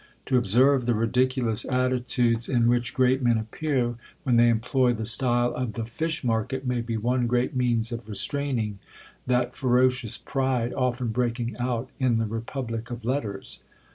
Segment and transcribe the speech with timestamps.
[0.25, 5.53] To observe the ridiculous attitudes in which great men appear, when they employ the style
[5.53, 8.79] of the fish market, may be one great means of restraining
[9.27, 13.59] that ferocious pride often breaking out in the republic of letters.